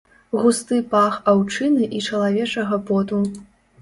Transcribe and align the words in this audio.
Густы 0.43 0.77
пах 0.93 1.19
аўчыны 1.33 1.83
і 1.99 2.01
чалавечага 2.07 2.81
поту. 2.89 3.21